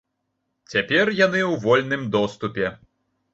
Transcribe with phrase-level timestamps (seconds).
[0.71, 2.73] Цяпер яны ў вольным доступе.